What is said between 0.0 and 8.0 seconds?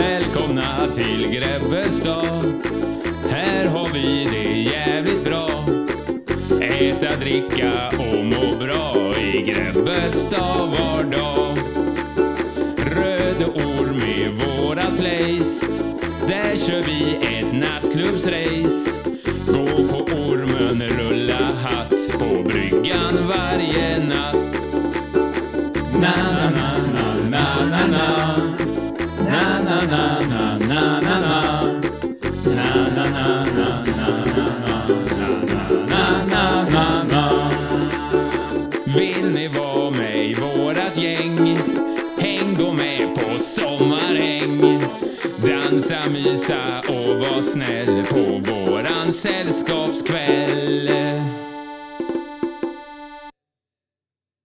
Välkomna till Grebbestad. Här har vi det jävligt bra. Äta, dricka